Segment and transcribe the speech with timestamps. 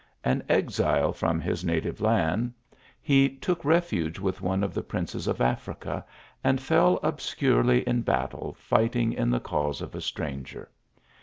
[0.23, 2.53] An exile from his native land,
[2.99, 6.03] he took refuge with one of the princes of Africa,
[6.43, 10.71] and fell obscurely in battle fighting in the cause of a stranger.